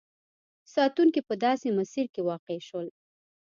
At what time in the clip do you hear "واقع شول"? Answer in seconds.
2.29-2.87